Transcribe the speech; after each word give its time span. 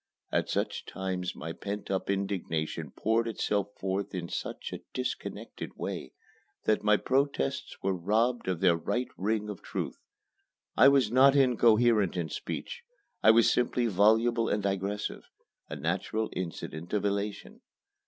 At 0.31 0.49
such 0.49 0.87
times 0.87 1.35
my 1.35 1.53
pent 1.53 1.91
up 1.91 2.09
indignation 2.09 2.89
poured 2.89 3.27
itself 3.27 3.67
forth 3.79 4.15
in 4.15 4.29
such 4.29 4.73
a 4.73 4.81
disconnected 4.95 5.73
way 5.77 6.13
that 6.63 6.83
my 6.83 6.97
protests 6.97 7.77
were 7.83 7.93
robbed 7.95 8.47
of 8.47 8.61
their 8.61 8.75
right 8.75 9.09
ring 9.15 9.47
of 9.47 9.61
truth. 9.61 9.99
I 10.75 10.87
was 10.87 11.11
not 11.11 11.35
incoherent 11.35 12.17
in 12.17 12.29
speech. 12.29 12.81
I 13.21 13.29
was 13.29 13.51
simply 13.53 13.85
voluble 13.85 14.49
and 14.49 14.63
digressive 14.63 15.21
a 15.69 15.75
natural 15.75 16.31
incident 16.33 16.93
of 16.93 17.05
elation. 17.05 17.61